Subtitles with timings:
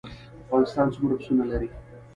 [0.43, 1.69] افغانستان څومره پسونه لري؟